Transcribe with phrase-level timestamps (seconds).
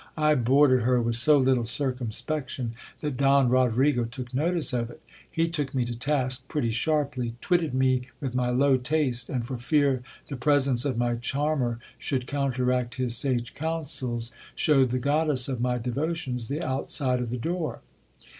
[0.17, 4.99] I boarded her with so little circumspection that Don Rodrigo took notice of it.
[5.29, 9.59] He took me to task pretty sharply; twitted me with my low taste; and, for
[9.59, 15.61] fear the presence of my charmer should counteract his sage counsels, showed the goddess of
[15.61, 17.81] my devotions the outside of the door.